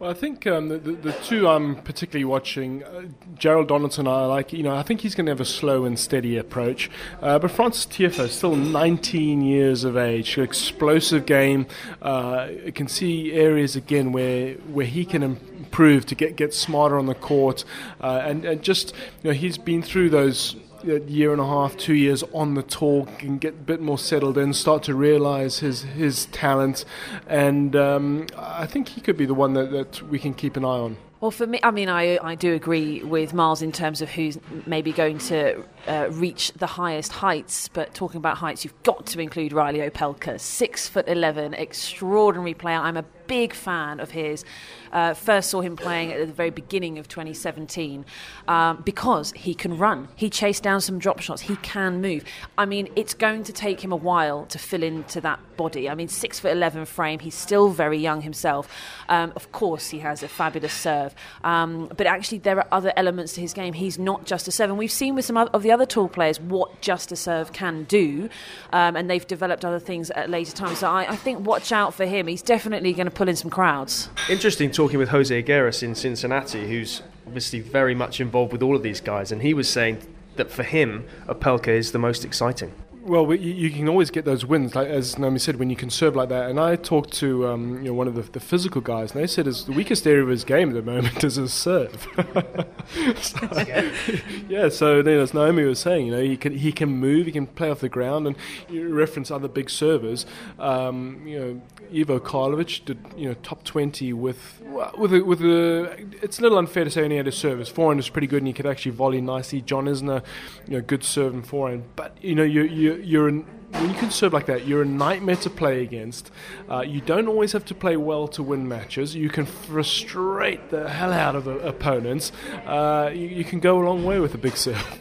[0.00, 3.02] Well, I think um, the, the, the, two I'm particularly watching, uh,
[3.34, 5.98] Jared Donaldson, I like, you know, I think he's going to have a slow and
[5.98, 6.90] steady approach.
[7.20, 11.66] Uh, but Frances Tiafoe, still 19 years of age, explosive game.
[12.00, 17.04] Uh, can see areas again where where he can improve to get, get smarter on
[17.04, 17.66] the court.
[18.00, 21.94] Uh, and, and just, you know, he's been through those year and a half, two
[21.94, 25.82] years on the tour, can get a bit more settled in, start to realise his
[25.82, 26.84] his talent,
[27.26, 30.64] and um, I think he could be the one that, that we can keep an
[30.64, 30.96] eye on.
[31.20, 34.38] Well, for me, I mean, I, I do agree with Miles in terms of who's
[34.64, 37.68] maybe going to uh, reach the highest heights.
[37.68, 42.78] But talking about heights, you've got to include Reilly Opelka, six foot eleven, extraordinary player.
[42.78, 44.44] I'm a big fan of his.
[44.92, 48.04] Uh, first saw him playing at the very beginning of 2017
[48.48, 50.08] um, because he can run.
[50.16, 51.42] He chased down some drop shots.
[51.42, 52.24] He can move.
[52.58, 55.88] I mean, it's going to take him a while to fill into that body.
[55.88, 57.20] I mean, six foot eleven frame.
[57.20, 58.68] He's still very young himself.
[59.08, 61.14] Um, of course, he has a fabulous serve,
[61.44, 63.74] um, but actually there are other elements to his game.
[63.74, 64.70] He's not just a serve.
[64.70, 67.84] And we've seen with some of the other tall players what just a serve can
[67.84, 68.28] do,
[68.72, 70.78] um, and they've developed other things at later times.
[70.78, 72.26] So I, I think watch out for him.
[72.26, 74.08] He's definitely going to pull in some crowds.
[74.30, 78.82] Interesting talking with Jose Higueras in Cincinnati, who's obviously very much involved with all of
[78.82, 79.98] these guys, and he was saying
[80.36, 82.72] that for him, Opelka is the most exciting.
[83.02, 86.16] Well, you can always get those wins, like as Naomi said, when you can serve
[86.16, 86.50] like that.
[86.50, 89.26] And I talked to um, you know one of the, the, physical guys, and they
[89.26, 92.06] said his, the weakest area of his game at the moment is his serve.
[93.22, 93.64] so,
[94.48, 97.24] yeah, so you know, as Naomi was saying, you know, he can he can move,
[97.24, 98.36] he can play off the ground, and
[98.68, 100.26] you reference other big servers.
[100.58, 101.62] Um, you know,
[101.98, 104.60] Ivo Karlovic did you know top twenty with
[104.98, 106.06] with a, with a.
[106.22, 107.70] It's a little unfair to say only had a service.
[107.70, 109.62] Forehand was pretty good, and he could actually volley nicely.
[109.62, 110.22] John Isner,
[110.66, 111.84] you know, good serve and forehand.
[111.96, 114.86] But you know, you you you're an, when you can serve like that, you're a
[114.86, 116.30] nightmare to play against.
[116.68, 119.14] Uh, you don't always have to play well to win matches.
[119.14, 122.32] You can frustrate the hell out of opponents.
[122.66, 125.00] Uh, you, you can go a long way with a big serve.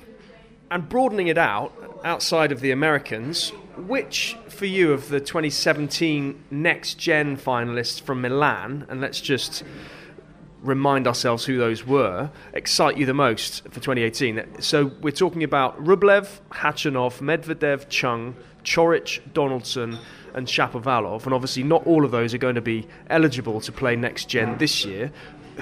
[0.71, 1.73] And broadening it out,
[2.04, 8.86] outside of the Americans, which for you of the 2017 next gen finalists from Milan,
[8.89, 9.63] and let's just
[10.62, 14.62] remind ourselves who those were, excite you the most for 2018?
[14.62, 19.98] So we're talking about Rublev, Khachanov, Medvedev, Chung, Coric, Donaldson,
[20.34, 23.95] and Shapovalov, and obviously not all of those are going to be eligible to play
[23.95, 25.12] next gen this year.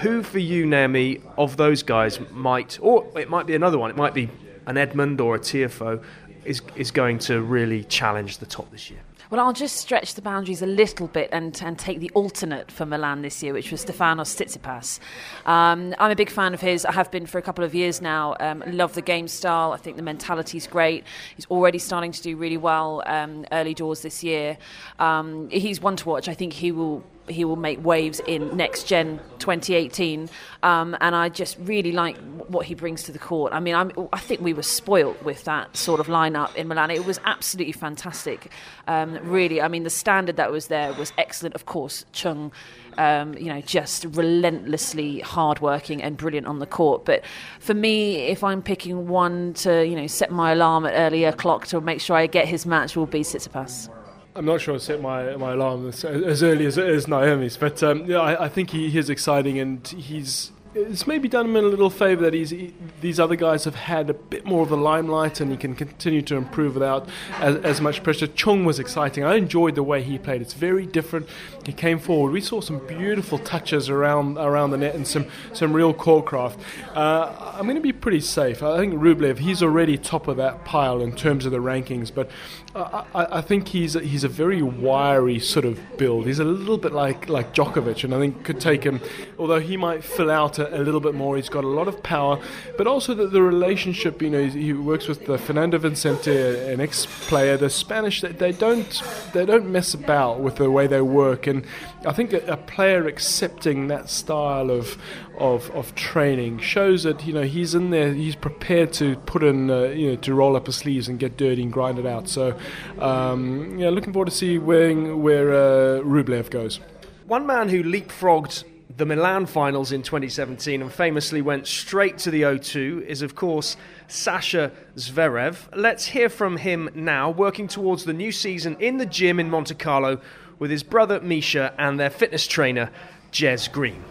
[0.01, 3.95] Who for you, Naomi, of those guys might, or it might be another one, it
[3.95, 4.29] might be
[4.65, 6.03] an Edmund or a Tiafoe,
[6.45, 8.99] is, is going to really challenge the top this year?
[9.29, 12.85] Well, I'll just stretch the boundaries a little bit and, and take the alternate for
[12.85, 14.99] Milan this year, which was Stefanos Tsitsipas.
[15.45, 16.85] Um, I'm a big fan of his.
[16.85, 18.37] I have been for a couple of years now.
[18.39, 19.73] Um, love the game style.
[19.73, 21.03] I think the mentality is great.
[21.35, 24.57] He's already starting to do really well um, early doors this year.
[24.97, 26.29] Um, he's one to watch.
[26.29, 30.29] I think he will he will make waves in next gen 2018
[30.63, 33.53] um, and I just really like what he brings to the court.
[33.53, 36.91] I mean I'm, i think we were spoilt with that sort of lineup in Milan.
[36.91, 38.51] It was absolutely fantastic.
[38.87, 41.55] Um, really I mean the standard that was there was excellent.
[41.55, 42.51] Of course Chung
[42.97, 47.05] um, you know, just relentlessly hardworking and brilliant on the court.
[47.05, 47.23] But
[47.59, 51.67] for me, if I'm picking one to, you know, set my alarm at earlier clock
[51.67, 53.89] to make sure I get his match, will be Tsitsipas.
[54.37, 57.81] I'm not sure I set my my alarm as, as early as, as Naomi's, but
[57.81, 61.55] um, yeah, I, I, think he, he is exciting and he's it's maybe done him
[61.55, 64.69] a little favour that he's he, these other guys have had a bit more of
[64.69, 67.07] the limelight and he can continue to improve without
[67.39, 68.27] as, as much pressure.
[68.27, 69.23] Chung was exciting.
[69.23, 70.41] I enjoyed the way he played.
[70.41, 71.27] It's very different.
[71.65, 72.31] He came forward.
[72.31, 76.59] We saw some beautiful touches around around the net and some some real core craft.
[76.95, 78.61] Uh, I'm going to be pretty safe.
[78.63, 79.39] I think Rublev.
[79.39, 82.29] He's already top of that pile in terms of the rankings, but
[82.75, 86.27] I, I, think he's a, he's a very wiry sort of build.
[86.27, 89.01] He's a little bit like like Djokovic, and I think could take him.
[89.39, 92.01] Although he might fill out a, a little bit more, he's got a lot of
[92.03, 92.39] power,
[92.77, 94.21] but also the, the relationship.
[94.21, 97.57] You know, he works with the Fernando Vicente, an ex-player.
[97.57, 99.01] The Spanish they, they don't
[99.33, 101.65] they don't mess about with the way they work, and
[102.05, 104.97] I think a, a player accepting that style of
[105.37, 109.69] of, of training shows that you know he's in there he's prepared to put in
[109.69, 112.27] uh, you know to roll up his sleeves and get dirty and grind it out
[112.27, 112.57] so
[112.99, 116.79] um, yeah looking forward to see where where uh, Rublev goes
[117.25, 118.63] one man who leapfrogged
[118.95, 123.75] the Milan finals in 2017 and famously went straight to the O2 is, of course,
[124.07, 125.67] Sasha Zverev.
[125.75, 129.75] Let's hear from him now, working towards the new season in the gym in Monte
[129.75, 130.21] Carlo
[130.57, 132.89] with his brother Misha and their fitness trainer,
[133.31, 134.03] Jez Green.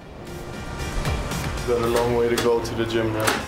[1.67, 3.45] Got a long way to go to the gym now.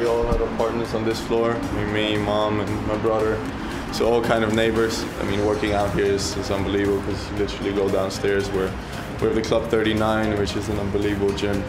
[0.00, 1.54] We all have our partners on this floor,
[1.92, 3.40] me, mom, and my brother.
[3.92, 5.04] So all kind of neighbors.
[5.20, 8.70] I mean, working out here is, is unbelievable because you literally go downstairs where
[9.20, 11.62] we have the Club 39, which is an unbelievable gym.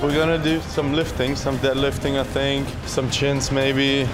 [0.00, 4.08] We're gonna do some lifting, some deadlifting, I think, some chins maybe.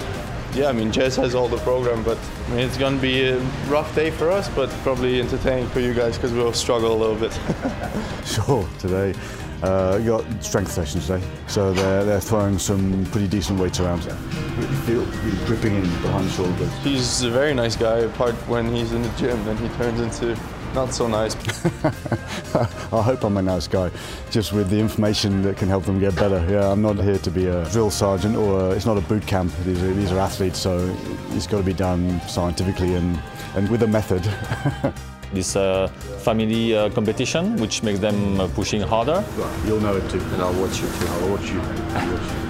[0.53, 3.37] Yeah, I mean, Jez has all the program, but I mean, it's gonna be a
[3.67, 7.15] rough day for us, but probably entertaining for you guys because we'll struggle a little
[7.15, 7.39] bit.
[8.25, 9.13] sure, today
[9.61, 14.03] uh, got strength sessions today, so they're, they're throwing some pretty decent weights around.
[14.03, 16.73] You feel really gripping in behind the shoulders.
[16.83, 20.35] He's a very nice guy, apart when he's in the gym, then he turns into
[20.73, 21.35] not so nice.
[22.93, 23.91] I hope I'm a nice guy,
[24.29, 26.45] just with the information that can help them get better.
[26.49, 29.25] Yeah, I'm not here to be a drill sergeant or a, it's not a boot
[29.25, 29.53] camp.
[29.65, 30.95] These are, these are athletes, so
[31.31, 33.19] it's got to be done scientifically and,
[33.55, 34.23] and with a method.
[35.33, 35.87] this uh,
[36.23, 39.23] family uh, competition, which makes them uh, pushing harder.
[39.65, 40.19] You'll know it too.
[40.19, 41.07] And I'll watch you too.
[41.07, 41.61] I'll watch you.
[41.61, 42.37] I'll watch you.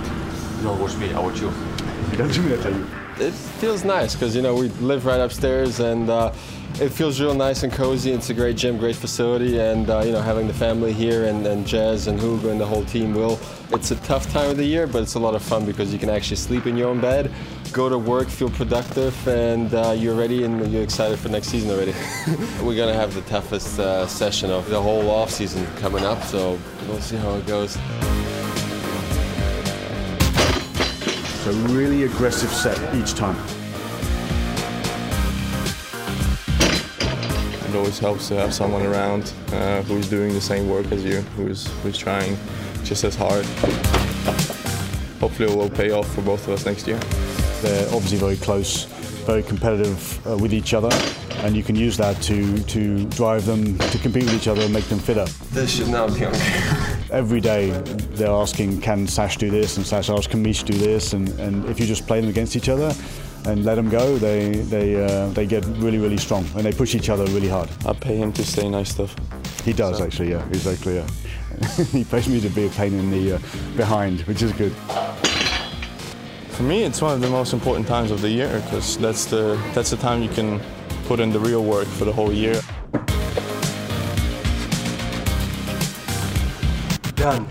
[0.61, 1.11] No, watch me.
[1.11, 1.51] I'll watch you.
[2.11, 3.00] You don't do me, I tell you.
[3.21, 6.33] It feels nice because you know we live right upstairs and uh,
[6.79, 8.11] it feels real nice and cozy.
[8.11, 11.45] It's a great gym, great facility, and uh, you know having the family here and,
[11.45, 13.39] and Jez and Hugo and the whole team will.
[13.69, 15.99] It's a tough time of the year, but it's a lot of fun because you
[15.99, 17.31] can actually sleep in your own bed,
[17.71, 21.69] go to work, feel productive, and uh, you're ready and you're excited for next season
[21.69, 21.93] already.
[22.63, 26.57] We're gonna have the toughest uh, session of the whole off season coming up, so
[26.87, 27.77] we'll see how it goes.
[31.51, 33.35] So really aggressive set each time.
[37.67, 41.19] It always helps to have someone around uh, who's doing the same work as you,
[41.35, 42.37] who's, who's trying
[42.85, 43.45] just as hard.
[45.19, 46.99] Hopefully it will pay off for both of us next year.
[47.61, 48.85] They're obviously very close,
[49.25, 50.89] very competitive uh, with each other,
[51.39, 54.71] and you can use that to, to drive them to compete with each other and
[54.71, 55.25] make them fitter.
[55.51, 56.90] This should not be okay.
[57.11, 57.71] Every day
[58.15, 59.77] they're asking, can Sash do this?
[59.77, 61.13] And Sash asks, can Mish do this?
[61.13, 62.93] And, and if you just play them against each other,
[63.45, 66.95] and let them go, they they uh, they get really really strong and they push
[66.95, 67.69] each other really hard.
[67.85, 69.15] I pay him to say nice stuff.
[69.63, 70.05] He does so.
[70.05, 70.95] actually, yeah, exactly.
[70.95, 71.07] Yeah.
[71.91, 73.39] he pays me to be a pain in the uh,
[73.75, 74.73] behind, which is good.
[76.51, 79.59] For me, it's one of the most important times of the year because that's the
[79.73, 80.61] that's the time you can
[81.07, 82.61] put in the real work for the whole year.
[87.21, 87.47] Done.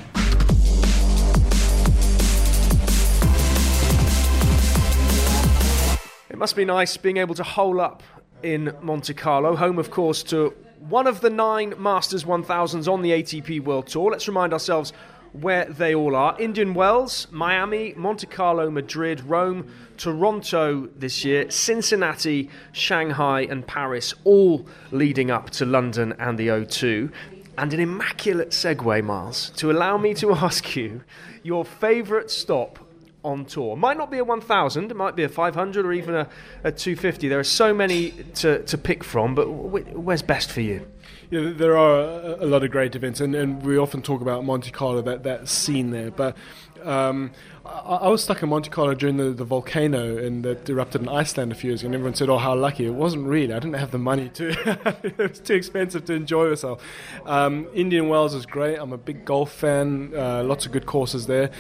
[6.29, 8.03] It must be nice being able to hole up
[8.43, 13.11] in Monte Carlo, home, of course, to one of the nine Masters 1000s on the
[13.11, 14.11] ATP World Tour.
[14.11, 14.93] Let's remind ourselves
[15.35, 22.51] where they all are Indian Wells, Miami, Monte Carlo, Madrid, Rome, Toronto this year, Cincinnati,
[22.73, 27.12] Shanghai, and Paris, all leading up to London and the O2.
[27.61, 31.03] And an immaculate segue, Miles, to allow me to ask you
[31.43, 32.79] your favourite stop
[33.23, 33.77] on tour.
[33.77, 36.27] Might not be a 1,000, it might be a 500 or even a,
[36.65, 37.29] a 250.
[37.29, 40.87] There are so many to, to pick from, but where's best for you?
[41.29, 42.01] Yeah, there are
[42.41, 45.47] a, lot of great events, and, and we often talk about Monte Carlo, that, that
[45.47, 46.11] scene there.
[46.11, 46.39] But
[46.83, 47.31] um,
[47.71, 51.53] I, was stuck in Monte Carlo during the, the volcano and that erupted in Iceland
[51.53, 53.53] a few years ago, and everyone said, "Oh, how lucky!" It wasn't really.
[53.53, 54.99] I didn't have the money to.
[55.03, 56.83] it was too expensive to enjoy myself.
[57.27, 58.77] Um, Indian Wells is great.
[58.77, 60.12] I'm a big golf fan.
[60.14, 61.51] Uh, lots of good courses there.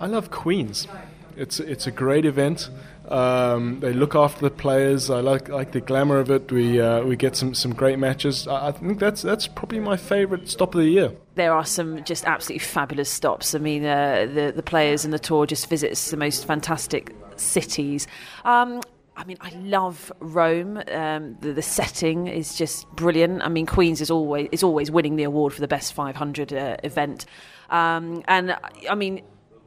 [0.00, 0.88] I love Queens.
[1.36, 2.70] It's it's a great event.
[3.08, 5.10] Um, they look after the players.
[5.10, 6.50] I like like the glamour of it.
[6.50, 8.48] We uh, we get some, some great matches.
[8.48, 11.12] I, I think that's that's probably my favourite stop of the year.
[11.34, 13.54] There are some just absolutely fabulous stops.
[13.54, 18.06] I mean, uh, the the players and the tour just visits the most fantastic cities.
[18.44, 18.80] Um,
[19.16, 20.82] I mean, I love Rome.
[20.90, 23.42] Um, the, the, setting is just brilliant.
[23.42, 26.76] I mean, Queens is always is always winning the award for the best 500 uh,
[26.82, 27.26] event,
[27.70, 28.56] um, and
[28.88, 29.22] I mean,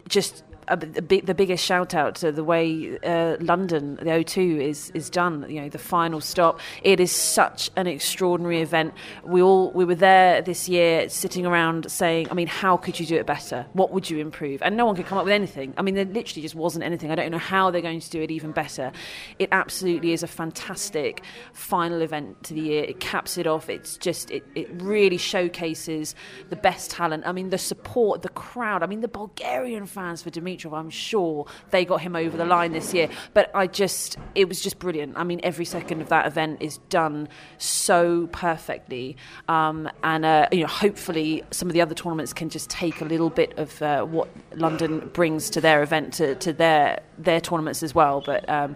[0.09, 4.91] just a, a the biggest shout out to the way uh, London, the O2 is
[4.91, 5.45] is done.
[5.49, 6.59] You know, the final stop.
[6.83, 8.93] It is such an extraordinary event.
[9.23, 13.05] We all we were there this year, sitting around saying, I mean, how could you
[13.05, 13.65] do it better?
[13.73, 14.61] What would you improve?
[14.61, 15.73] And no one could come up with anything.
[15.77, 17.11] I mean, there literally just wasn't anything.
[17.11, 18.91] I don't know how they're going to do it even better.
[19.39, 22.83] It absolutely is a fantastic final event to the year.
[22.83, 23.69] It caps it off.
[23.69, 26.15] It's just it it really showcases
[26.49, 27.25] the best talent.
[27.25, 28.83] I mean, the support, the crowd.
[28.83, 32.45] I mean, the Bulgarian fans for Dimitri Dimitrov, I'm sure they got him over the
[32.45, 33.09] line this year.
[33.33, 35.17] But I just, it was just brilliant.
[35.17, 39.17] I mean, every second of that event is done so perfectly.
[39.47, 43.05] Um, and, uh, you know, hopefully some of the other tournaments can just take a
[43.05, 47.83] little bit of uh, what London brings to their event, to, to their, their tournaments
[47.83, 48.23] as well.
[48.25, 48.75] But, um,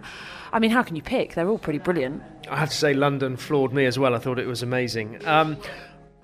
[0.52, 1.34] I mean, how can you pick?
[1.34, 2.22] They're all pretty brilliant.
[2.50, 4.14] I have to say, London floored me as well.
[4.14, 5.26] I thought it was amazing.
[5.26, 5.56] Um,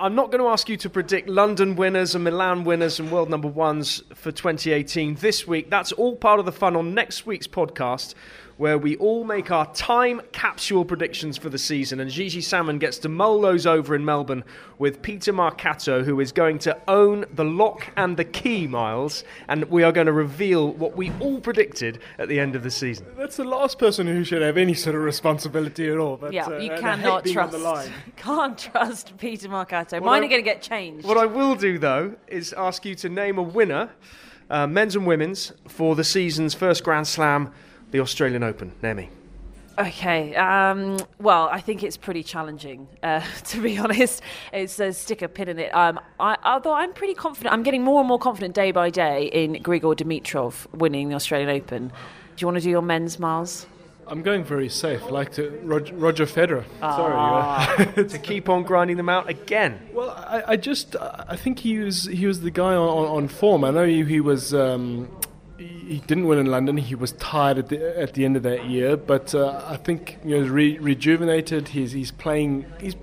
[0.01, 3.29] I'm not going to ask you to predict London winners and Milan winners and world
[3.29, 5.71] number ones for 2018 this week.
[5.71, 8.15] That's all part of the fun on next week's podcast,
[8.59, 12.01] where we all make our time capsule predictions for the season.
[12.01, 14.45] And Gigi Salmon gets to mull those over in Melbourne
[14.79, 19.23] with Peter Marcato, who is going to own the lock and the key, Miles.
[19.49, 22.71] And we are going to reveal what we all predicted at the end of the
[22.71, 23.07] season.
[23.17, 26.17] That's the last person who should have any sort of responsibility at all.
[26.17, 27.53] But, yeah, uh, you cannot hate being on trust.
[27.53, 27.93] the line.
[28.17, 29.93] Can't trust Peter Marcato.
[29.93, 31.07] What Mine I- are going to get changed.
[31.07, 33.91] What I will do, though, is ask you to name a winner,
[34.51, 37.53] uh, men's and women's, for the season's first Grand Slam,
[37.91, 38.73] the Australian Open.
[38.83, 39.09] Name
[39.79, 40.35] Okay.
[40.35, 44.23] Um, well, I think it's pretty challenging, uh, to be honest.
[44.53, 45.75] It's a stick a pin in it.
[45.75, 49.27] Um, I, although I'm pretty confident, I'm getting more and more confident day by day
[49.27, 51.89] in Grigor Dimitrov winning the Australian Open.
[51.89, 51.93] Do
[52.39, 53.67] you want to do your men's, Miles?
[54.11, 56.65] I'm going very safe, like to Roger, Roger Federer.
[56.83, 57.75] Ah.
[57.77, 58.09] Sorry.
[58.09, 59.79] to keep on grinding them out again.
[59.93, 63.65] Well, I, I just I think he was he was the guy on, on form.
[63.65, 64.55] I know he, he was.
[64.55, 65.09] Um,
[65.59, 66.77] he didn't win in London.
[66.77, 70.19] He was tired at the at the end of that year, but uh, I think
[70.25, 71.69] you know re- rejuvenated.
[71.69, 72.67] He's he's playing.
[72.81, 72.97] He's.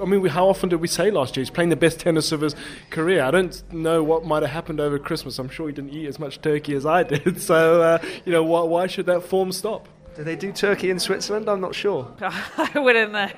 [0.00, 2.32] I mean, we, how often did we say last year he's playing the best tennis
[2.32, 2.56] of his
[2.90, 3.22] career?
[3.22, 5.38] I don't know what might have happened over Christmas.
[5.38, 7.40] I'm sure he didn't eat as much turkey as I did.
[7.44, 9.88] So uh, you know, why, why should that form stop?
[10.16, 11.48] Do they do Turkey in Switzerland?
[11.48, 12.08] I'm not sure.
[12.20, 13.28] I wouldn't know.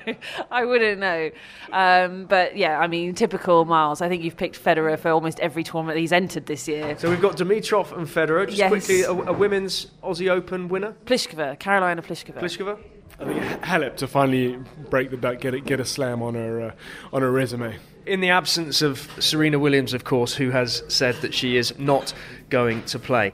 [0.51, 1.31] I wouldn't know.
[1.71, 3.99] Um, but yeah, I mean, typical Miles.
[4.01, 6.95] I think you've picked Federer for almost every tournament he's entered this year.
[6.99, 8.45] So we've got Dimitrov and Federer.
[8.45, 8.69] Just Yes.
[8.69, 10.93] quickly, a, a women's Aussie Open winner.
[11.05, 12.39] Pliskova, Karolina Pliskova.
[12.39, 12.77] Pliskova.
[13.19, 14.59] I think Halep to finally
[14.91, 16.71] break the duck, get it, get a slam on her uh,
[17.11, 17.75] on her resume.
[18.05, 22.13] In the absence of Serena Williams, of course, who has said that she is not
[22.49, 23.33] going to play.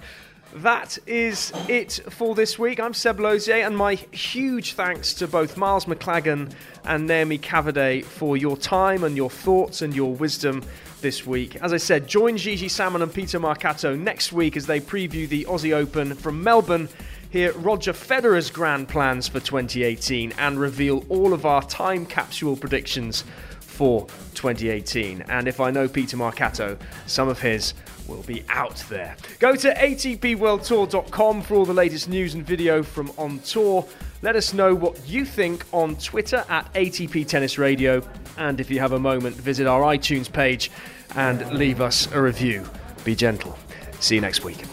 [0.57, 2.79] That is it for this week.
[2.79, 6.53] I'm Seb Lauzier, and my huge thanks to both Miles Maclagan
[6.85, 10.63] and Naomi Cavaday for your time and your thoughts and your wisdom
[11.01, 11.55] this week.
[11.55, 15.45] As I said, join Gigi Salmon and Peter Marcato next week as they preview the
[15.45, 16.87] Aussie Open from Melbourne.
[17.31, 23.23] Hear Roger Federer's grand plans for 2018 and reveal all of our time capsule predictions
[23.59, 25.23] for 2018.
[25.29, 27.73] And if I know Peter Marcato, some of his
[28.07, 29.15] will be out there.
[29.39, 33.87] Go to atpworldtour.com for all the latest news and video from On Tour.
[34.21, 38.01] Let us know what you think on Twitter at ATP Tennis Radio.
[38.37, 40.71] And if you have a moment, visit our iTunes page
[41.15, 42.65] and leave us a review.
[43.03, 43.57] Be gentle.
[43.99, 44.63] See you next week.